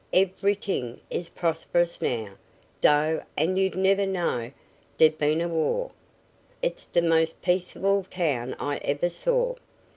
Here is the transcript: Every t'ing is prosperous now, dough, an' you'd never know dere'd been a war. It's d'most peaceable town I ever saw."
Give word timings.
Every 0.13 0.55
t'ing 0.55 0.99
is 1.11 1.29
prosperous 1.29 2.01
now, 2.01 2.29
dough, 2.81 3.21
an' 3.37 3.55
you'd 3.57 3.75
never 3.75 4.07
know 4.07 4.51
dere'd 4.97 5.19
been 5.19 5.41
a 5.41 5.47
war. 5.47 5.91
It's 6.63 6.85
d'most 6.87 7.39
peaceable 7.43 8.07
town 8.09 8.55
I 8.59 8.77
ever 8.77 9.09
saw." 9.09 9.53